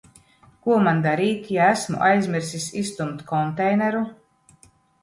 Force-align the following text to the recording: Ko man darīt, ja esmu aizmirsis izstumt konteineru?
Ko 0.67 0.77
man 0.87 1.03
darīt, 1.03 1.45
ja 1.57 1.67
esmu 1.75 2.01
aizmirsis 2.09 2.67
izstumt 2.83 3.25
konteineru? 3.35 4.07